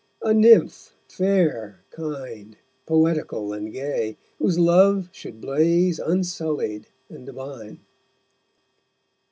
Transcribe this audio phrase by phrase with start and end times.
[0.23, 2.57] A Nymph fair, kind,
[2.87, 7.81] poetical and gay Whose Love should blaze, unsullied and divine.